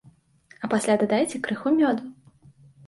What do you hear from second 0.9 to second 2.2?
дадайце крыху мёду.